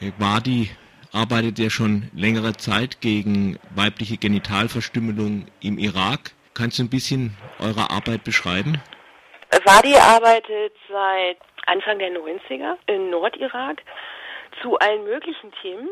Wadi 0.00 0.70
arbeitet 1.12 1.58
ja 1.58 1.70
schon 1.70 2.08
längere 2.14 2.52
Zeit 2.52 3.00
gegen 3.00 3.58
weibliche 3.74 4.16
Genitalverstümmelung 4.16 5.46
im 5.60 5.78
Irak. 5.78 6.32
Kannst 6.54 6.78
du 6.78 6.84
ein 6.84 6.90
bisschen 6.90 7.36
eure 7.58 7.90
Arbeit 7.90 8.22
beschreiben? 8.22 8.80
Wadi 9.64 9.96
arbeitet 9.96 10.72
seit 10.88 11.38
Anfang 11.66 11.98
der 11.98 12.10
90er 12.10 12.76
in 12.86 13.10
Nordirak 13.10 13.82
zu 14.62 14.78
allen 14.78 15.04
möglichen 15.04 15.52
Themen 15.62 15.88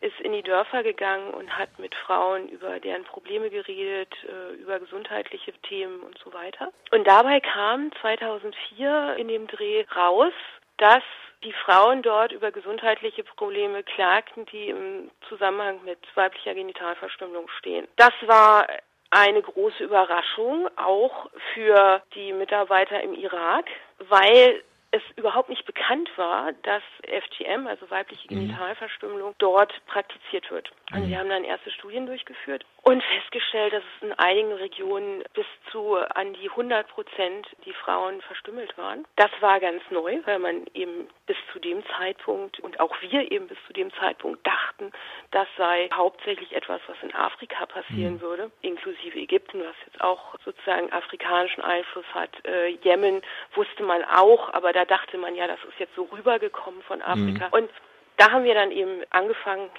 ist 0.00 0.20
in 0.20 0.32
die 0.32 0.42
Dörfer 0.42 0.82
gegangen 0.82 1.32
und 1.32 1.56
hat 1.56 1.78
mit 1.78 1.94
Frauen 1.94 2.48
über 2.48 2.80
deren 2.80 3.04
Probleme 3.04 3.48
geredet, 3.48 4.12
äh, 4.24 4.54
über 4.56 4.78
gesundheitliche 4.78 5.52
Themen 5.68 6.00
und 6.00 6.18
so 6.22 6.32
weiter. 6.34 6.70
Und 6.90 7.06
dabei 7.06 7.40
kam 7.40 7.90
2004 8.00 9.16
in 9.18 9.28
dem 9.28 9.46
Dreh 9.46 9.86
raus, 9.96 10.32
dass 10.76 11.02
die 11.46 11.52
Frauen 11.64 12.02
dort 12.02 12.32
über 12.32 12.50
gesundheitliche 12.50 13.22
Probleme 13.22 13.84
klagten, 13.84 14.46
die 14.46 14.68
im 14.68 15.10
Zusammenhang 15.28 15.78
mit 15.84 15.98
weiblicher 16.16 16.54
Genitalverstümmelung 16.54 17.48
stehen. 17.58 17.86
Das 17.96 18.12
war 18.22 18.66
eine 19.10 19.40
große 19.40 19.84
Überraschung, 19.84 20.68
auch 20.76 21.30
für 21.54 22.02
die 22.14 22.32
Mitarbeiter 22.32 23.00
im 23.00 23.14
Irak, 23.14 23.66
weil 24.00 24.62
es 24.90 25.02
überhaupt 25.16 25.48
nicht 25.48 25.64
bekannt 25.66 26.10
war, 26.16 26.52
dass 26.64 26.82
FGM, 27.02 27.66
also 27.68 27.88
weibliche 27.90 28.26
mhm. 28.28 28.40
Genitalverstümmelung, 28.40 29.34
dort 29.38 29.72
praktiziert 29.86 30.50
wird. 30.50 30.70
Also 30.90 31.08
wir 31.08 31.18
haben 31.18 31.28
dann 31.28 31.44
erste 31.44 31.70
Studien 31.70 32.06
durchgeführt 32.06 32.64
und 32.88 33.02
festgestellt, 33.02 33.72
dass 33.72 33.82
es 33.82 34.02
in 34.06 34.12
einigen 34.12 34.52
Regionen 34.52 35.24
bis 35.34 35.46
zu 35.72 35.96
an 35.96 36.34
die 36.34 36.48
100 36.48 36.86
Prozent 36.86 37.48
die 37.64 37.72
Frauen 37.72 38.22
verstümmelt 38.22 38.78
waren. 38.78 39.04
Das 39.16 39.30
war 39.40 39.58
ganz 39.58 39.82
neu, 39.90 40.20
weil 40.24 40.38
man 40.38 40.66
eben 40.72 41.08
bis 41.26 41.36
zu 41.52 41.58
dem 41.58 41.82
Zeitpunkt 41.98 42.60
und 42.60 42.78
auch 42.78 42.94
wir 43.00 43.32
eben 43.32 43.48
bis 43.48 43.58
zu 43.66 43.72
dem 43.72 43.92
Zeitpunkt 43.94 44.46
dachten, 44.46 44.92
das 45.32 45.48
sei 45.58 45.88
hauptsächlich 45.92 46.54
etwas, 46.54 46.80
was 46.86 46.96
in 47.02 47.12
Afrika 47.12 47.66
passieren 47.66 48.14
mhm. 48.14 48.20
würde, 48.20 48.50
inklusive 48.62 49.18
Ägypten, 49.18 49.64
was 49.64 49.74
jetzt 49.84 50.00
auch 50.00 50.36
sozusagen 50.44 50.92
afrikanischen 50.92 51.64
Einfluss 51.64 52.06
hat. 52.14 52.30
Äh, 52.46 52.68
Jemen 52.84 53.20
wusste 53.56 53.82
man 53.82 54.04
auch, 54.04 54.54
aber 54.54 54.72
da 54.72 54.84
dachte 54.84 55.18
man 55.18 55.34
ja, 55.34 55.48
das 55.48 55.58
ist 55.64 55.80
jetzt 55.80 55.96
so 55.96 56.04
rübergekommen 56.04 56.82
von 56.82 57.02
Afrika. 57.02 57.48
Mhm. 57.48 57.52
Und 57.52 57.70
da 58.16 58.30
haben 58.30 58.44
wir 58.44 58.54
dann 58.54 58.70
eben 58.70 59.02
angefangen 59.10 59.70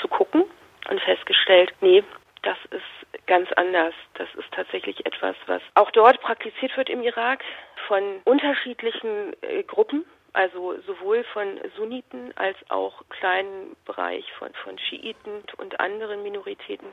zu 0.00 0.08
gucken 0.08 0.44
und 0.88 1.00
festgestellt, 1.02 1.74
nee, 1.82 2.02
das 2.44 2.58
ist 2.70 3.26
ganz 3.26 3.50
anders. 3.52 3.94
Das 4.14 4.28
ist 4.34 4.50
tatsächlich 4.52 5.04
etwas, 5.06 5.34
was 5.46 5.62
auch 5.74 5.90
dort 5.90 6.20
praktiziert 6.20 6.76
wird 6.76 6.90
im 6.90 7.02
Irak 7.02 7.42
von 7.88 8.20
unterschiedlichen 8.24 9.34
äh, 9.42 9.62
Gruppen, 9.62 10.04
also 10.32 10.78
sowohl 10.82 11.24
von 11.24 11.60
Sunniten 11.76 12.36
als 12.36 12.56
auch 12.68 13.02
kleinen 13.08 13.76
Bereich 13.84 14.30
von, 14.34 14.52
von 14.62 14.78
Schiiten 14.78 15.42
und 15.56 15.80
anderen 15.80 16.22
Minoritäten. 16.22 16.88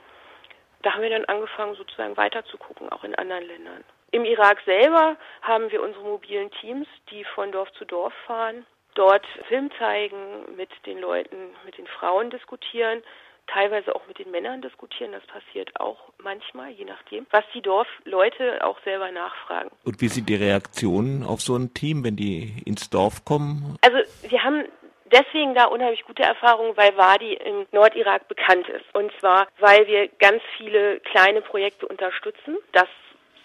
Da 0.84 0.94
haben 0.94 1.04
wir 1.04 1.10
dann 1.10 1.26
angefangen, 1.26 1.76
sozusagen 1.76 2.18
weiter 2.18 2.44
zu 2.46 2.58
gucken, 2.58 2.90
auch 2.90 3.04
in 3.04 3.14
anderen 3.16 3.46
Ländern. 3.46 3.84
Im 4.12 4.26
Irak 4.26 4.62
selber 4.66 5.16
haben 5.42 5.72
wir 5.72 5.82
unsere 5.82 6.04
mobilen 6.04 6.50
Teams, 6.52 6.88
die 7.12 7.24
von 7.24 7.52
Dorf 7.52 7.72
zu 7.74 7.86
Dorf 7.86 8.14
fahren, 8.26 8.66
dort 8.96 9.26
Film 9.48 9.70
zeigen, 9.78 10.56
mit 10.56 10.70
den 10.86 11.00
Leuten, 11.00 11.56
mit 11.66 11.78
den 11.78 11.88
Frauen 11.88 12.30
diskutieren, 12.30 13.04
teilweise 13.52 13.96
auch 13.96 14.06
mit 14.08 14.20
den 14.20 14.32
Männern 14.32 14.62
diskutieren. 14.62 15.12
Das 15.12 15.26
passiert 15.28 15.80
auch 15.80 15.98
manchmal, 16.24 16.72
je 16.72 16.86
nachdem, 16.86 17.26
was 17.32 17.44
die 17.54 17.62
Dorfleute 17.62 18.64
auch 18.66 18.78
selber 18.84 19.12
nachfragen. 19.12 19.70
Und 19.84 20.02
wie 20.02 20.08
sind 20.08 20.30
die 20.30 20.36
Reaktionen 20.36 21.24
auf 21.24 21.42
so 21.42 21.56
ein 21.56 21.74
Team, 21.74 22.04
wenn 22.04 22.16
die 22.16 22.62
ins 22.66 22.90
Dorf 22.90 23.26
kommen? 23.26 23.78
Also 23.82 23.98
wir 24.30 24.44
haben 24.44 24.66
deswegen 25.12 25.54
da 25.56 25.66
unheimlich 25.66 26.04
gute 26.06 26.24
Erfahrungen, 26.24 26.76
weil 26.78 26.96
Wadi 26.98 27.34
im 27.34 27.66
Nordirak 27.72 28.28
bekannt 28.28 28.68
ist. 28.70 28.86
Und 28.94 29.12
zwar, 29.20 29.48
weil 29.60 29.88
wir 29.88 30.08
ganz 30.20 30.42
viele 30.58 31.00
kleine 31.02 31.42
Projekte 31.42 31.88
unterstützen. 31.88 32.58
Das 32.72 32.88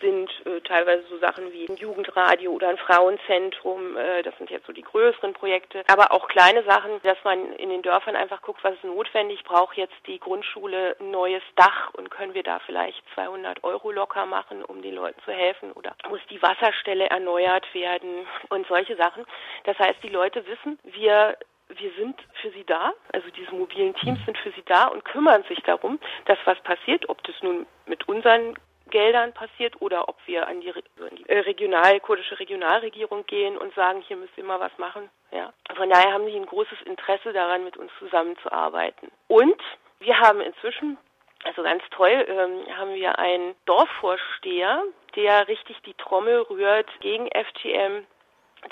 sind 0.01 0.31
äh, 0.47 0.61
teilweise 0.61 1.05
so 1.09 1.19
Sachen 1.19 1.53
wie 1.53 1.67
ein 1.69 1.77
Jugendradio 1.77 2.53
oder 2.53 2.69
ein 2.69 2.79
Frauenzentrum. 2.79 3.97
Äh, 3.97 4.23
das 4.23 4.37
sind 4.39 4.51
jetzt 4.51 4.67
so 4.67 4.73
die 4.73 4.83
größeren 4.83 5.33
Projekte. 5.33 5.83
Aber 5.89 6.13
auch 6.13 6.29
kleine 6.29 6.63
Sachen, 6.65 7.01
dass 7.03 7.19
man 7.25 7.53
in 7.55 7.71
den 7.71 7.83
Dörfern 7.83 8.17
einfach 8.17 8.43
guckt, 8.43 8.63
was 8.63 8.75
ist 8.75 8.85
notwendig. 8.85 9.45
Braucht 9.45 9.77
jetzt 9.77 9.95
die 10.07 10.19
Grundschule 10.19 10.97
ein 11.01 11.11
neues 11.11 11.43
Dach 11.57 11.93
und 11.95 12.11
können 12.11 12.35
wir 12.35 12.43
da 12.43 12.59
vielleicht 12.61 13.03
200 13.15 13.65
Euro 13.65 13.91
locker 13.91 14.27
machen, 14.27 14.65
um 14.65 14.83
den 14.83 14.95
Leuten 14.95 15.21
zu 15.25 15.33
helfen? 15.33 15.73
Oder 15.73 15.95
muss 16.09 16.21
die 16.31 16.43
Wasserstelle 16.43 17.09
erneuert 17.09 17.67
werden 17.75 18.27
und 18.51 18.67
solche 18.67 18.97
Sachen. 18.97 19.25
Das 19.65 19.79
heißt, 19.79 20.03
die 20.03 20.09
Leute 20.09 20.45
wissen, 20.47 20.79
wir 20.85 21.37
wir 21.69 21.91
sind 21.99 22.17
für 22.41 22.51
sie 22.51 22.65
da, 22.65 22.93
also 23.13 23.29
diese 23.31 23.53
mobilen 23.53 23.95
Teams 23.97 24.21
sind 24.25 24.39
für 24.39 24.53
sie 24.53 24.63
da 24.67 24.87
und 24.87 25.05
kümmern 25.05 25.43
sich 25.49 25.59
darum, 25.63 25.99
dass 26.27 26.39
was 26.45 26.61
passiert, 26.61 27.09
ob 27.09 27.23
das 27.25 27.35
nun 27.43 27.67
mit 27.87 28.09
unseren 28.09 28.55
Geldern 28.97 29.35
passiert 29.35 29.79
oder 29.83 30.09
ob 30.09 30.17
wir 30.25 30.49
an 30.49 30.63
die, 30.63 30.73
an 30.73 31.17
die 31.19 31.29
äh, 31.29 31.41
regional, 31.41 32.01
kurdische 32.01 32.41
Regionalregierung 32.41 33.27
gehen 33.27 33.59
und 33.59 33.75
sagen, 33.75 34.01
hier 34.09 34.17
müsst 34.17 34.39
ihr 34.39 34.45
mal 34.45 34.59
was 34.59 34.73
machen. 34.79 35.11
Ja. 35.33 35.53
Von 35.77 35.91
daher 35.91 36.15
haben 36.15 36.25
sie 36.25 36.35
ein 36.35 36.47
großes 36.47 36.81
Interesse 36.87 37.35
daran, 37.35 37.63
mit 37.65 37.77
uns 37.77 37.93
zusammenzuarbeiten. 37.99 39.11
Und 39.29 39.61
wir 39.99 40.19
haben 40.19 40.41
inzwischen, 40.41 40.97
also 41.45 41.63
ganz 41.63 41.83
toll, 41.91 42.25
ähm, 42.27 42.75
haben 42.75 42.95
wir 42.95 43.19
einen 43.19 43.55
Dorfvorsteher, 43.67 44.83
der 45.15 45.47
richtig 45.47 45.77
die 45.83 45.93
Trommel 45.93 46.47
rührt 46.49 46.89
gegen 47.01 47.27
FGM, 47.27 48.07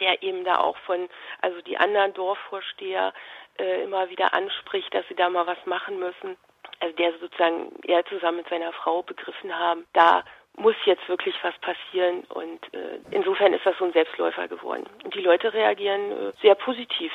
der 0.01 0.23
eben 0.23 0.43
da 0.45 0.57
auch 0.57 0.79
von, 0.87 1.07
also 1.43 1.61
die 1.61 1.77
anderen 1.77 2.15
Dorfvorsteher 2.15 3.13
äh, 3.59 3.83
immer 3.83 4.09
wieder 4.09 4.33
anspricht, 4.33 4.95
dass 4.95 5.07
sie 5.09 5.17
da 5.17 5.29
mal 5.29 5.47
was 5.47 5.67
machen 5.67 5.99
müssen 5.99 6.39
also 6.81 6.95
der 6.97 7.13
sozusagen 7.19 7.73
er 7.87 8.05
zusammen 8.07 8.39
mit 8.39 8.49
seiner 8.49 8.73
Frau 8.73 9.03
begriffen 9.03 9.57
haben, 9.57 9.87
da 9.93 10.25
muss 10.57 10.77
jetzt 10.85 11.09
wirklich 11.09 11.35
was 11.43 11.55
passieren 11.59 12.23
und 12.29 12.63
äh, 12.75 13.01
insofern 13.11 13.53
ist 13.53 13.67
das 13.67 13.77
so 13.79 13.85
ein 13.85 13.93
Selbstläufer 13.93 14.47
geworden. 14.47 14.85
Und 15.03 15.15
die 15.15 15.21
Leute 15.21 15.53
reagieren 15.53 16.13
äh, 16.13 16.33
sehr 16.43 16.55
positiv, 16.55 17.13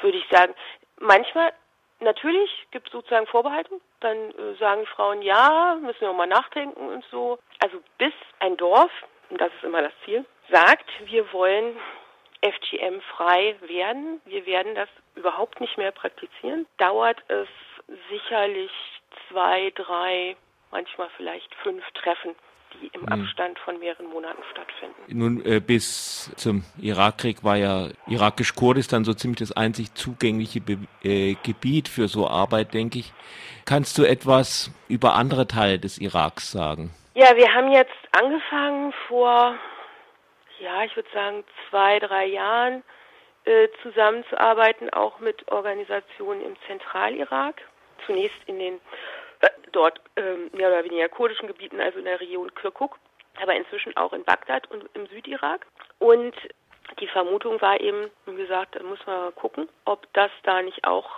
würde 0.00 0.18
ich 0.18 0.28
sagen. 0.28 0.54
Manchmal 1.00 1.52
natürlich 2.00 2.50
gibt 2.70 2.88
es 2.88 2.92
sozusagen 2.92 3.26
Vorbehalte, 3.26 3.80
dann 4.00 4.16
äh, 4.16 4.54
sagen 4.58 4.84
Frauen 4.86 5.22
ja, 5.22 5.78
müssen 5.80 6.02
wir 6.02 6.12
mal 6.12 6.26
nachdenken 6.26 6.88
und 6.88 7.04
so. 7.10 7.38
Also 7.60 7.78
bis 7.96 8.12
ein 8.40 8.56
Dorf, 8.56 8.90
und 9.30 9.40
das 9.40 9.52
ist 9.54 9.64
immer 9.64 9.82
das 9.82 9.92
Ziel, 10.04 10.26
sagt, 10.50 10.90
wir 11.06 11.32
wollen 11.32 11.76
FGM 12.42 13.00
frei 13.16 13.56
werden, 13.62 14.20
wir 14.26 14.44
werden 14.46 14.74
das 14.74 14.88
überhaupt 15.14 15.60
nicht 15.60 15.78
mehr 15.78 15.92
praktizieren, 15.92 16.66
dauert 16.76 17.18
es 17.28 17.48
sicherlich 18.10 18.70
zwei, 19.28 19.72
drei, 19.74 20.36
manchmal 20.70 21.08
vielleicht 21.16 21.54
fünf 21.62 21.84
Treffen, 21.92 22.34
die 22.74 22.88
im 22.88 23.02
mhm. 23.02 23.08
Abstand 23.08 23.58
von 23.58 23.78
mehreren 23.78 24.06
Monaten 24.06 24.42
stattfinden. 24.50 24.94
Nun, 25.08 25.44
äh, 25.44 25.60
bis 25.60 26.32
zum 26.36 26.64
Irakkrieg 26.80 27.44
war 27.44 27.56
ja 27.56 27.88
irakisch-Kurdistan 28.06 29.04
so 29.04 29.14
ziemlich 29.14 29.40
das 29.40 29.52
einzig 29.52 29.94
zugängliche 29.94 30.60
Be 30.60 30.78
äh, 31.02 31.34
Gebiet 31.42 31.88
für 31.88 32.08
so 32.08 32.28
Arbeit, 32.28 32.74
denke 32.74 32.98
ich. 32.98 33.12
Kannst 33.64 33.98
du 33.98 34.04
etwas 34.04 34.70
über 34.88 35.14
andere 35.14 35.46
Teile 35.46 35.78
des 35.78 35.98
Iraks 35.98 36.50
sagen? 36.50 36.90
Ja, 37.14 37.36
wir 37.36 37.52
haben 37.52 37.70
jetzt 37.70 37.92
angefangen 38.12 38.92
vor, 39.06 39.54
ja, 40.60 40.84
ich 40.84 40.96
würde 40.96 41.08
sagen, 41.12 41.44
zwei, 41.68 41.98
drei 41.98 42.26
Jahren 42.26 42.82
äh, 43.44 43.68
zusammenzuarbeiten, 43.82 44.90
auch 44.90 45.18
mit 45.20 45.50
Organisationen 45.50 46.40
im 46.42 46.56
Zentralirak. 46.66 47.60
Zunächst 48.06 48.36
in 48.46 48.58
den 48.58 48.80
dort 49.72 50.00
ähm, 50.16 50.50
mehr 50.52 50.68
oder 50.68 50.84
weniger 50.84 51.08
kurdischen 51.08 51.48
Gebieten, 51.48 51.80
also 51.80 51.98
in 51.98 52.04
der 52.04 52.20
Region 52.20 52.54
Kirkuk, 52.54 52.98
aber 53.40 53.54
inzwischen 53.54 53.96
auch 53.96 54.12
in 54.12 54.24
Bagdad 54.24 54.70
und 54.70 54.84
im 54.94 55.06
Südirak. 55.06 55.66
Und 55.98 56.34
die 57.00 57.08
Vermutung 57.08 57.60
war 57.60 57.80
eben, 57.80 58.10
wie 58.26 58.36
gesagt, 58.36 58.76
da 58.76 58.82
muss 58.82 59.04
man 59.06 59.20
mal 59.20 59.32
gucken, 59.32 59.68
ob 59.84 60.06
das 60.12 60.30
da 60.42 60.62
nicht 60.62 60.84
auch 60.84 61.08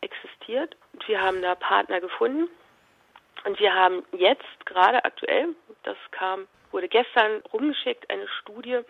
existiert. 0.00 0.76
Und 0.92 1.06
wir 1.08 1.20
haben 1.20 1.42
da 1.42 1.54
Partner 1.54 2.00
gefunden. 2.00 2.48
Und 3.44 3.60
wir 3.60 3.74
haben 3.74 4.04
jetzt 4.12 4.66
gerade 4.66 5.04
aktuell, 5.04 5.54
das 5.84 5.96
kam, 6.10 6.48
wurde 6.72 6.88
gestern 6.88 7.42
rumgeschickt, 7.52 8.10
eine 8.10 8.26
Studie 8.40 8.80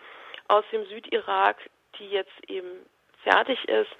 aus 0.47 0.63
dem 0.71 0.85
Südirak, 0.85 1.57
die 1.99 2.09
jetzt 2.09 2.49
eben 2.49 2.85
fertig 3.23 3.67
ist, 3.67 3.91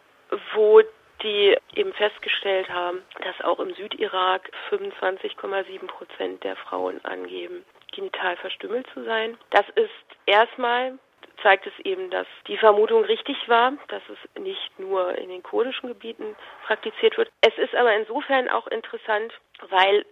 wo 0.53 0.81
die 1.23 1.57
eben 1.75 1.93
festgestellt 1.93 2.69
haben, 2.69 3.01
dass 3.23 3.41
auch 3.41 3.59
im 3.59 3.73
Südirak 3.73 4.49
25,7 4.69 5.87
Prozent 5.87 6.43
der 6.43 6.55
Frauen 6.55 7.03
angeben, 7.05 7.65
genital 7.93 8.37
verstümmelt 8.37 8.87
zu 8.93 9.03
sein. 9.03 9.37
Das 9.51 9.65
ist 9.75 9.89
erstmal 10.25 10.97
zeigt 11.41 11.65
es 11.67 11.85
eben, 11.85 12.09
dass 12.09 12.27
die 12.47 12.57
Vermutung 12.57 13.03
richtig 13.03 13.37
war, 13.47 13.73
dass 13.87 14.01
es 14.09 14.41
nicht 14.41 14.77
nur 14.79 15.17
in 15.17 15.29
den 15.29 15.43
kurdischen 15.43 15.89
Gebieten 15.89 16.35
praktiziert 16.65 17.17
wird. 17.17 17.31
Es 17.41 17.57
ist 17.57 17.75
aber 17.75 17.93
insofern 17.95 18.49
auch 18.49 18.67
interessant, 18.67 19.33
weil 19.69 20.05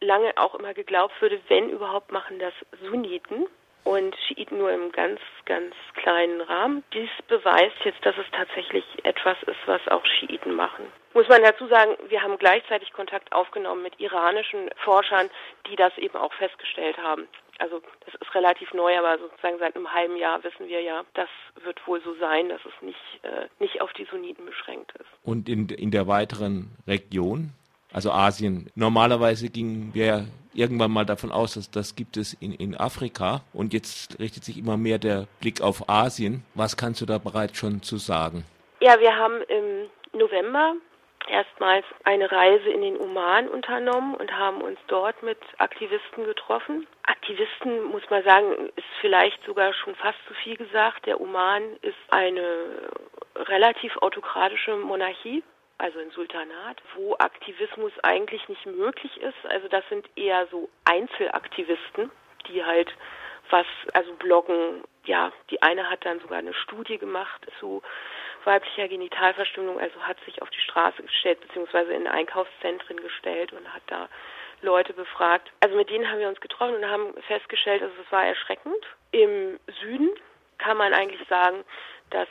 lange 0.00 0.32
auch 0.36 0.54
immer 0.54 0.74
geglaubt 0.74 1.14
würde, 1.20 1.40
wenn 1.48 1.70
überhaupt 1.70 2.12
machen 2.12 2.38
das 2.38 2.54
Sunniten. 2.82 3.46
Und 3.84 4.14
Schiiten 4.26 4.58
nur 4.58 4.72
im 4.72 4.92
ganz, 4.92 5.20
ganz 5.44 5.74
kleinen 5.94 6.40
Rahmen. 6.40 6.84
Dies 6.92 7.08
beweist 7.28 7.76
jetzt, 7.84 8.04
dass 8.04 8.16
es 8.16 8.26
tatsächlich 8.32 8.84
etwas 9.02 9.36
ist, 9.46 9.58
was 9.66 9.80
auch 9.88 10.04
Schiiten 10.06 10.54
machen. 10.54 10.84
Muss 11.14 11.28
man 11.28 11.42
dazu 11.42 11.66
sagen, 11.66 11.92
wir 12.08 12.22
haben 12.22 12.38
gleichzeitig 12.38 12.92
Kontakt 12.92 13.32
aufgenommen 13.32 13.82
mit 13.82 13.98
iranischen 14.00 14.70
Forschern, 14.84 15.28
die 15.70 15.76
das 15.76 15.96
eben 15.98 16.16
auch 16.16 16.32
festgestellt 16.34 16.96
haben. 16.98 17.28
Also 17.58 17.82
das 18.06 18.14
ist 18.14 18.34
relativ 18.34 18.72
neu, 18.72 18.96
aber 18.98 19.18
sozusagen 19.18 19.58
seit 19.58 19.76
einem 19.76 19.92
halben 19.92 20.16
Jahr 20.16 20.42
wissen 20.42 20.68
wir 20.68 20.80
ja, 20.80 21.04
das 21.14 21.28
wird 21.62 21.86
wohl 21.86 22.00
so 22.02 22.14
sein, 22.14 22.48
dass 22.48 22.60
es 22.64 22.82
nicht, 22.82 22.98
äh, 23.22 23.46
nicht 23.58 23.80
auf 23.82 23.92
die 23.92 24.06
Sunniten 24.10 24.46
beschränkt 24.46 24.92
ist. 24.92 25.08
Und 25.22 25.48
in, 25.48 25.68
in 25.68 25.90
der 25.90 26.08
weiteren 26.08 26.70
Region, 26.86 27.50
also 27.92 28.10
Asien. 28.10 28.70
Normalerweise 28.74 29.50
gingen 29.50 29.92
wir 29.92 30.26
irgendwann 30.54 30.90
mal 30.90 31.04
davon 31.04 31.32
aus, 31.32 31.54
dass 31.54 31.70
das 31.70 31.96
gibt 31.96 32.16
es 32.16 32.34
in, 32.34 32.52
in 32.52 32.76
Afrika 32.76 33.42
und 33.52 33.72
jetzt 33.72 34.18
richtet 34.18 34.44
sich 34.44 34.58
immer 34.58 34.76
mehr 34.76 34.98
der 34.98 35.26
Blick 35.40 35.60
auf 35.60 35.88
Asien. 35.88 36.44
Was 36.54 36.76
kannst 36.76 37.00
du 37.00 37.06
da 37.06 37.18
bereits 37.18 37.58
schon 37.58 37.82
zu 37.82 37.96
sagen? 37.96 38.44
Ja, 38.80 38.98
wir 39.00 39.16
haben 39.16 39.42
im 39.48 40.18
November 40.18 40.74
erstmals 41.28 41.84
eine 42.04 42.30
Reise 42.30 42.68
in 42.70 42.82
den 42.82 43.00
Oman 43.00 43.48
unternommen 43.48 44.14
und 44.14 44.32
haben 44.36 44.60
uns 44.60 44.78
dort 44.88 45.22
mit 45.22 45.38
Aktivisten 45.58 46.24
getroffen. 46.24 46.86
Aktivisten, 47.04 47.84
muss 47.84 48.02
man 48.10 48.24
sagen, 48.24 48.70
ist 48.76 48.86
vielleicht 49.00 49.42
sogar 49.44 49.72
schon 49.72 49.94
fast 49.94 50.18
zu 50.26 50.34
viel 50.34 50.56
gesagt. 50.56 51.06
Der 51.06 51.20
Oman 51.20 51.62
ist 51.82 51.96
eine 52.10 52.90
relativ 53.36 53.96
autokratische 53.98 54.76
Monarchie 54.76 55.42
also 55.82 55.98
ein 55.98 56.12
Sultanat, 56.12 56.80
wo 56.94 57.16
Aktivismus 57.18 57.92
eigentlich 58.04 58.48
nicht 58.48 58.64
möglich 58.66 59.16
ist. 59.20 59.46
Also 59.48 59.66
das 59.66 59.82
sind 59.88 60.08
eher 60.16 60.46
so 60.46 60.70
Einzelaktivisten, 60.84 62.10
die 62.48 62.64
halt 62.64 62.94
was, 63.50 63.66
also 63.92 64.14
bloggen. 64.14 64.84
Ja, 65.04 65.32
die 65.50 65.60
eine 65.60 65.90
hat 65.90 66.04
dann 66.04 66.20
sogar 66.20 66.38
eine 66.38 66.54
Studie 66.54 66.98
gemacht 66.98 67.44
zu 67.58 67.82
weiblicher 68.44 68.86
Genitalverstümmelung, 68.86 69.80
also 69.80 70.00
hat 70.02 70.18
sich 70.24 70.40
auf 70.40 70.50
die 70.50 70.60
Straße 70.60 71.02
gestellt, 71.02 71.40
beziehungsweise 71.40 71.92
in 71.92 72.06
Einkaufszentren 72.06 72.98
gestellt 72.98 73.52
und 73.52 73.72
hat 73.72 73.82
da 73.88 74.08
Leute 74.60 74.92
befragt. 74.92 75.50
Also 75.58 75.74
mit 75.76 75.90
denen 75.90 76.08
haben 76.08 76.20
wir 76.20 76.28
uns 76.28 76.40
getroffen 76.40 76.76
und 76.76 76.88
haben 76.88 77.14
festgestellt, 77.26 77.82
also 77.82 77.94
es 78.00 78.12
war 78.12 78.24
erschreckend. 78.24 78.84
Im 79.10 79.58
Süden 79.80 80.10
kann 80.58 80.76
man 80.76 80.94
eigentlich 80.94 81.26
sagen, 81.28 81.64
dass 82.10 82.28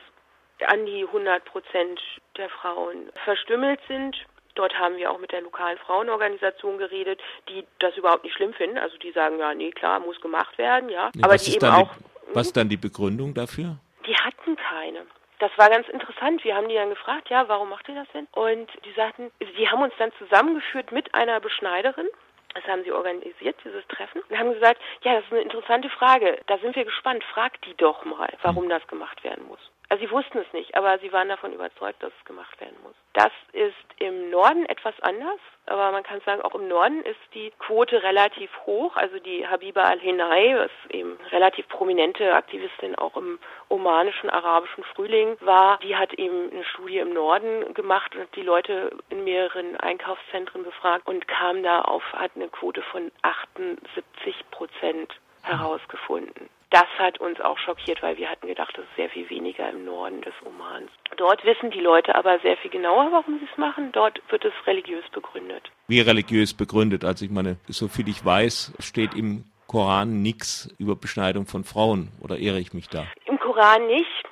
an 0.67 0.85
die 0.85 1.03
100 1.05 1.43
Prozent 1.45 1.99
der 2.37 2.49
Frauen 2.49 3.09
verstümmelt 3.25 3.79
sind. 3.87 4.15
Dort 4.55 4.77
haben 4.77 4.97
wir 4.97 5.11
auch 5.11 5.19
mit 5.19 5.31
der 5.31 5.41
lokalen 5.41 5.77
Frauenorganisation 5.77 6.77
geredet, 6.77 7.21
die 7.47 7.65
das 7.79 7.95
überhaupt 7.95 8.23
nicht 8.23 8.35
schlimm 8.35 8.53
finden. 8.53 8.77
Also 8.77 8.97
die 8.97 9.11
sagen, 9.11 9.39
ja, 9.39 9.53
nee, 9.53 9.71
klar, 9.71 9.99
muss 9.99 10.19
gemacht 10.19 10.57
werden, 10.57 10.89
ja. 10.89 11.09
ja 11.15 11.23
Aber 11.23 11.37
die 11.37 11.55
eben 11.55 11.65
auch. 11.65 11.95
Die, 11.95 12.35
was 12.35 12.47
ist 12.47 12.57
dann 12.57 12.69
die 12.69 12.77
Begründung 12.77 13.33
dafür? 13.33 13.77
Die 14.05 14.15
hatten 14.15 14.55
keine. 14.55 15.05
Das 15.39 15.51
war 15.57 15.69
ganz 15.69 15.87
interessant. 15.89 16.43
Wir 16.43 16.55
haben 16.55 16.69
die 16.69 16.75
dann 16.75 16.89
gefragt, 16.89 17.29
ja, 17.29 17.47
warum 17.47 17.69
macht 17.69 17.89
ihr 17.89 17.95
das 17.95 18.07
denn? 18.13 18.27
Und 18.33 18.69
die 18.85 18.91
sagten, 18.91 19.31
sie 19.57 19.67
haben 19.69 19.81
uns 19.81 19.93
dann 19.97 20.11
zusammengeführt 20.19 20.91
mit 20.91 21.15
einer 21.15 21.39
Beschneiderin. 21.39 22.07
Das 22.53 22.63
haben 22.65 22.83
sie 22.83 22.91
organisiert, 22.91 23.55
dieses 23.63 23.85
Treffen. 23.87 24.21
Und 24.29 24.37
haben 24.37 24.53
gesagt, 24.53 24.79
ja, 25.03 25.15
das 25.15 25.23
ist 25.25 25.31
eine 25.31 25.41
interessante 25.41 25.89
Frage. 25.89 26.39
Da 26.47 26.57
sind 26.57 26.75
wir 26.75 26.85
gespannt. 26.85 27.23
Fragt 27.23 27.65
die 27.65 27.73
doch 27.75 28.05
mal, 28.05 28.29
warum 28.41 28.63
hm. 28.63 28.69
das 28.69 28.85
gemacht 28.87 29.23
werden 29.23 29.47
muss. 29.47 29.59
Also 29.91 30.05
sie 30.05 30.11
wussten 30.11 30.38
es 30.38 30.53
nicht, 30.53 30.73
aber 30.75 30.99
sie 30.99 31.11
waren 31.11 31.27
davon 31.27 31.51
überzeugt, 31.51 32.01
dass 32.01 32.13
es 32.17 32.25
gemacht 32.25 32.57
werden 32.61 32.77
muss. 32.81 32.95
Das 33.11 33.31
ist 33.51 33.75
im 33.99 34.29
Norden 34.29 34.65
etwas 34.67 34.97
anders, 35.01 35.39
aber 35.65 35.91
man 35.91 36.01
kann 36.03 36.21
sagen, 36.21 36.41
auch 36.43 36.55
im 36.55 36.69
Norden 36.69 37.01
ist 37.01 37.19
die 37.33 37.51
Quote 37.59 38.01
relativ 38.01 38.49
hoch. 38.65 38.95
Also 38.95 39.19
die 39.19 39.45
Habiba 39.45 39.83
al-Hinai, 39.83 40.55
was 40.55 40.71
eben 40.91 41.19
relativ 41.31 41.67
prominente 41.67 42.33
Aktivistin 42.33 42.95
auch 42.95 43.17
im 43.17 43.38
omanischen 43.67 44.29
arabischen 44.29 44.85
Frühling 44.95 45.35
war, 45.41 45.77
die 45.79 45.97
hat 45.97 46.13
eben 46.13 46.49
eine 46.53 46.63
Studie 46.63 46.99
im 46.99 47.11
Norden 47.11 47.73
gemacht 47.73 48.15
und 48.15 48.33
die 48.37 48.44
Leute 48.44 48.97
in 49.09 49.25
mehreren 49.25 49.75
Einkaufszentren 49.75 50.63
befragt 50.63 51.05
und 51.05 51.27
kam 51.27 51.63
da 51.63 51.81
auf, 51.81 52.03
hat 52.13 52.31
eine 52.35 52.47
Quote 52.47 52.81
von 52.81 53.11
78 53.23 54.35
Prozent 54.51 55.13
herausgefunden 55.43 56.49
das 56.71 56.88
hat 56.97 57.19
uns 57.19 57.39
auch 57.41 57.57
schockiert, 57.59 58.01
weil 58.01 58.17
wir 58.17 58.29
hatten 58.29 58.47
gedacht, 58.47 58.73
das 58.75 58.85
ist 58.85 58.95
sehr 58.95 59.09
viel 59.09 59.29
weniger 59.29 59.69
im 59.69 59.83
Norden 59.85 60.21
des 60.21 60.33
Omans. 60.45 60.89
Dort 61.17 61.43
wissen 61.43 61.69
die 61.69 61.81
Leute 61.81 62.15
aber 62.15 62.39
sehr 62.39 62.57
viel 62.57 62.71
genauer, 62.71 63.11
warum 63.11 63.39
sie 63.39 63.47
es 63.51 63.57
machen. 63.57 63.91
Dort 63.91 64.21
wird 64.29 64.45
es 64.45 64.53
religiös 64.65 65.03
begründet. 65.11 65.69
Wie 65.88 65.99
religiös 65.99 66.53
begründet? 66.53 67.03
Also 67.03 67.25
ich 67.25 67.31
meine, 67.31 67.57
so 67.67 67.89
viel 67.89 68.07
ich 68.07 68.23
weiß, 68.23 68.73
steht 68.79 69.13
im 69.13 69.43
Koran 69.67 70.21
nichts 70.21 70.73
über 70.79 70.95
Beschneidung 70.95 71.45
von 71.45 71.65
Frauen. 71.65 72.09
Oder 72.21 72.37
irre 72.37 72.59
ich 72.59 72.73
mich 72.73 72.87
da? 72.87 73.05
Im 73.25 73.37
Koran 73.37 73.85
nicht. 73.87 74.23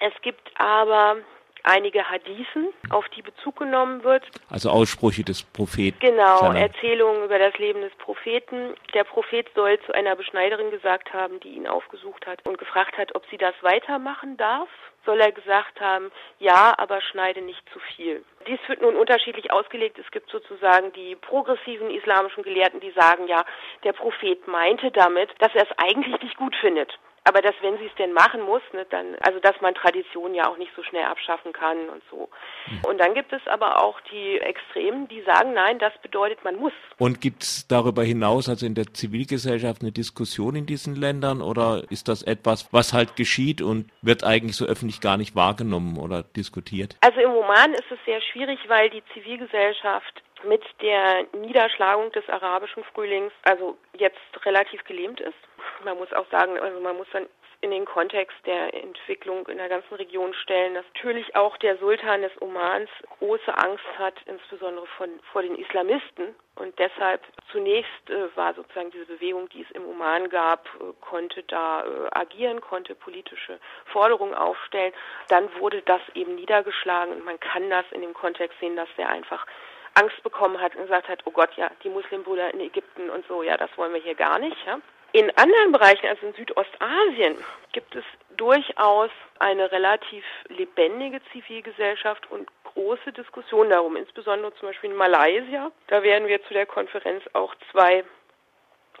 Es 0.00 0.12
gibt 0.20 0.50
aber 0.60 1.16
einige 1.64 2.08
Hadithen, 2.08 2.68
auf 2.90 3.08
die 3.10 3.22
Bezug 3.22 3.58
genommen 3.58 4.04
wird. 4.04 4.24
Also 4.50 4.70
Aussprüche 4.70 5.24
des 5.24 5.42
Propheten. 5.42 5.98
Genau, 6.00 6.38
seiner... 6.38 6.60
Erzählungen 6.60 7.24
über 7.24 7.38
das 7.38 7.56
Leben 7.58 7.80
des 7.80 7.94
Propheten. 7.96 8.74
Der 8.94 9.04
Prophet 9.04 9.48
soll 9.54 9.80
zu 9.80 9.92
einer 9.92 10.14
Beschneiderin 10.14 10.70
gesagt 10.70 11.12
haben, 11.12 11.40
die 11.40 11.54
ihn 11.54 11.66
aufgesucht 11.66 12.26
hat 12.26 12.46
und 12.46 12.58
gefragt 12.58 12.96
hat, 12.96 13.14
ob 13.14 13.24
sie 13.30 13.38
das 13.38 13.54
weitermachen 13.62 14.36
darf. 14.36 14.68
Soll 15.06 15.20
er 15.20 15.32
gesagt 15.32 15.80
haben, 15.80 16.10
ja, 16.38 16.74
aber 16.78 17.02
schneide 17.02 17.42
nicht 17.42 17.62
zu 17.72 17.78
viel. 17.78 18.24
Dies 18.46 18.58
wird 18.68 18.80
nun 18.80 18.96
unterschiedlich 18.96 19.52
ausgelegt. 19.52 19.98
Es 19.98 20.10
gibt 20.10 20.30
sozusagen 20.30 20.92
die 20.92 21.14
progressiven 21.14 21.90
islamischen 21.90 22.42
Gelehrten, 22.42 22.80
die 22.80 22.90
sagen, 22.92 23.26
ja, 23.28 23.44
der 23.84 23.92
Prophet 23.92 24.48
meinte 24.48 24.90
damit, 24.90 25.30
dass 25.40 25.54
er 25.54 25.64
es 25.64 25.78
eigentlich 25.78 26.22
nicht 26.22 26.36
gut 26.38 26.56
findet. 26.56 26.98
Aber 27.26 27.40
dass, 27.40 27.54
wenn 27.62 27.78
sie 27.78 27.86
es 27.86 27.94
denn 27.96 28.12
machen 28.12 28.42
muss, 28.42 28.60
ne, 28.74 28.86
dann, 28.90 29.16
also 29.20 29.40
dass 29.40 29.58
man 29.62 29.74
Tradition 29.74 30.34
ja 30.34 30.46
auch 30.46 30.58
nicht 30.58 30.72
so 30.76 30.82
schnell 30.82 31.04
abschaffen 31.04 31.54
kann 31.54 31.88
und 31.88 32.02
so. 32.10 32.28
Mhm. 32.66 32.84
Und 32.84 32.98
dann 32.98 33.14
gibt 33.14 33.32
es 33.32 33.40
aber 33.46 33.82
auch 33.82 33.98
die 34.12 34.38
Extremen, 34.40 35.08
die 35.08 35.22
sagen, 35.22 35.54
nein, 35.54 35.78
das 35.78 35.92
bedeutet, 36.02 36.44
man 36.44 36.56
muss. 36.56 36.72
Und 36.98 37.22
gibt 37.22 37.42
es 37.42 37.66
darüber 37.66 38.04
hinaus, 38.04 38.50
also 38.50 38.66
in 38.66 38.74
der 38.74 38.92
Zivilgesellschaft, 38.92 39.80
eine 39.80 39.92
Diskussion 39.92 40.54
in 40.54 40.66
diesen 40.66 40.96
Ländern 40.96 41.40
oder 41.40 41.84
ist 41.88 42.08
das 42.08 42.22
etwas, 42.22 42.70
was 42.72 42.92
halt 42.92 43.16
geschieht 43.16 43.62
und 43.62 43.90
wird 44.02 44.22
eigentlich 44.22 44.56
so 44.56 44.66
öffentlich 44.66 45.00
gar 45.00 45.16
nicht 45.16 45.34
wahrgenommen 45.34 45.98
oder 45.98 46.22
diskutiert? 46.22 46.96
Also 47.00 47.20
im 47.20 47.30
Oman 47.30 47.72
ist 47.72 47.90
es 47.90 47.98
sehr 48.04 48.20
schwierig, 48.20 48.58
weil 48.68 48.90
die 48.90 49.02
Zivilgesellschaft 49.14 50.22
mit 50.46 50.62
der 50.82 51.24
Niederschlagung 51.40 52.12
des 52.12 52.28
arabischen 52.28 52.84
Frühlings 52.92 53.32
also 53.44 53.78
jetzt 53.96 54.18
relativ 54.44 54.84
gelähmt 54.84 55.20
ist 55.20 55.34
man 55.84 55.98
muss 55.98 56.12
auch 56.12 56.28
sagen, 56.30 56.58
also 56.58 56.80
man 56.80 56.96
muss 56.96 57.06
dann 57.12 57.26
in 57.64 57.70
den 57.70 57.86
Kontext 57.86 58.36
der 58.44 58.74
Entwicklung 58.74 59.46
in 59.48 59.56
der 59.56 59.70
ganzen 59.70 59.94
Region 59.94 60.34
stellen, 60.34 60.74
dass 60.74 60.84
natürlich 60.94 61.34
auch 61.34 61.56
der 61.56 61.78
Sultan 61.78 62.20
des 62.20 62.42
Omans 62.42 62.90
große 63.18 63.56
Angst 63.56 63.84
hat, 63.96 64.14
insbesondere 64.26 64.86
von, 64.98 65.08
vor 65.32 65.40
den 65.40 65.56
Islamisten. 65.56 66.34
Und 66.56 66.78
deshalb 66.78 67.22
zunächst 67.50 68.10
äh, 68.10 68.36
war 68.36 68.52
sozusagen 68.52 68.90
diese 68.90 69.06
Bewegung, 69.06 69.48
die 69.48 69.62
es 69.62 69.70
im 69.70 69.86
Oman 69.88 70.28
gab, 70.28 70.66
äh, 70.74 70.92
konnte 71.00 71.42
da 71.44 71.84
äh, 71.84 72.08
agieren, 72.12 72.60
konnte 72.60 72.94
politische 72.94 73.58
Forderungen 73.86 74.34
aufstellen. 74.34 74.92
Dann 75.28 75.48
wurde 75.58 75.80
das 75.82 76.02
eben 76.14 76.34
niedergeschlagen 76.34 77.14
und 77.14 77.24
man 77.24 77.40
kann 77.40 77.70
das 77.70 77.86
in 77.92 78.02
dem 78.02 78.12
Kontext 78.12 78.60
sehen, 78.60 78.76
dass 78.76 78.88
der 78.98 79.08
einfach 79.08 79.46
Angst 79.94 80.22
bekommen 80.22 80.60
hat 80.60 80.76
und 80.76 80.82
gesagt 80.82 81.08
hat, 81.08 81.22
oh 81.24 81.30
Gott, 81.30 81.54
ja, 81.56 81.70
die 81.82 81.88
Muslimbrüder 81.88 82.52
in 82.52 82.60
Ägypten 82.60 83.08
und 83.08 83.26
so, 83.26 83.42
ja, 83.42 83.56
das 83.56 83.70
wollen 83.78 83.94
wir 83.94 84.02
hier 84.02 84.14
gar 84.14 84.38
nicht. 84.38 84.56
Ja. 84.66 84.80
In 85.14 85.30
anderen 85.36 85.70
Bereichen, 85.70 86.08
also 86.08 86.26
in 86.26 86.34
Südostasien, 86.34 87.36
gibt 87.70 87.94
es 87.94 88.02
durchaus 88.36 89.10
eine 89.38 89.70
relativ 89.70 90.24
lebendige 90.48 91.20
Zivilgesellschaft 91.30 92.28
und 92.32 92.50
große 92.64 93.12
Diskussionen 93.12 93.70
darum, 93.70 93.94
insbesondere 93.94 94.52
zum 94.56 94.70
Beispiel 94.70 94.90
in 94.90 94.96
Malaysia. 94.96 95.70
Da 95.86 96.02
werden 96.02 96.26
wir 96.26 96.42
zu 96.48 96.54
der 96.54 96.66
Konferenz 96.66 97.22
auch 97.32 97.54
zwei 97.70 98.02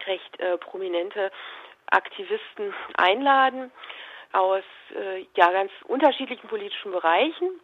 recht 0.06 0.38
äh, 0.38 0.56
prominente 0.56 1.32
Aktivisten 1.86 2.72
einladen 2.96 3.72
aus 4.32 4.62
äh, 4.94 5.26
ja 5.34 5.50
ganz 5.50 5.72
unterschiedlichen 5.88 6.46
politischen 6.46 6.92
Bereichen. 6.92 7.60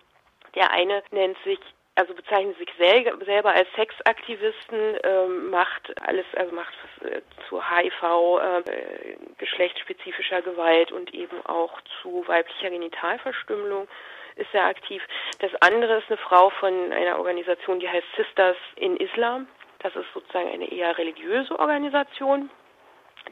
Der 0.57 0.73
eine 0.73 1.05
nennt 1.13 1.39
sich 1.45 1.61
also 1.97 2.15
bezeichnet 2.15 2.57
sich 2.57 2.71
selber 2.79 3.53
als 3.53 3.69
Sexaktivisten, 3.75 4.99
ähm, 5.03 5.51
macht 5.51 5.93
alles, 6.03 6.25
also 6.37 6.55
macht 6.55 6.73
äh, 7.03 7.21
zu 7.49 7.61
HIV, 7.63 8.03
äh, 8.41 9.17
geschlechtsspezifischer 9.39 10.43
Gewalt 10.43 10.93
und 10.93 11.13
eben 11.13 11.45
auch 11.47 11.81
zu 12.01 12.27
weiblicher 12.27 12.71
Genitalverstümmelung 12.71 13.89
ist 14.37 14.55
er 14.55 14.67
aktiv. 14.67 15.03
Das 15.41 15.51
andere 15.61 15.99
ist 15.99 16.09
eine 16.09 16.17
Frau 16.17 16.51
von 16.51 16.93
einer 16.93 17.19
Organisation, 17.19 17.81
die 17.81 17.89
heißt 17.89 18.07
Sisters 18.17 18.57
in 18.77 18.97
Islam. 18.97 19.47
Das 19.81 19.95
ist 19.97 20.07
sozusagen 20.15 20.51
eine 20.51 20.71
eher 20.71 20.97
religiöse 20.97 21.59
Organisation, 21.59 22.51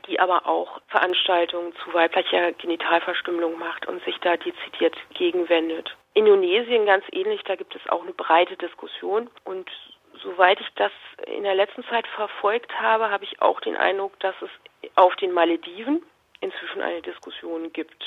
die 0.06 0.20
aber 0.20 0.46
auch 0.46 0.80
Veranstaltungen 0.88 1.74
zu 1.76 1.92
weiblicher 1.92 2.52
Genitalverstümmelung 2.52 3.58
macht 3.58 3.86
und 3.86 4.02
sich 4.04 4.18
da 4.18 4.36
dezidiert 4.36 4.96
gegenwendet. 5.14 5.96
Indonesien 6.18 6.84
ganz 6.84 7.04
ähnlich, 7.12 7.42
da 7.44 7.54
gibt 7.54 7.76
es 7.76 7.88
auch 7.88 8.02
eine 8.02 8.12
breite 8.12 8.56
Diskussion 8.56 9.30
und 9.44 9.70
soweit 10.20 10.60
ich 10.60 10.66
das 10.74 10.90
in 11.26 11.44
der 11.44 11.54
letzten 11.54 11.84
Zeit 11.84 12.08
verfolgt 12.08 12.72
habe, 12.80 13.08
habe 13.08 13.22
ich 13.22 13.40
auch 13.40 13.60
den 13.60 13.76
Eindruck, 13.76 14.18
dass 14.18 14.34
es 14.42 14.50
auf 14.96 15.14
den 15.16 15.30
Malediven 15.30 16.02
inzwischen 16.40 16.82
eine 16.82 17.02
Diskussion 17.02 17.72
gibt. 17.72 18.04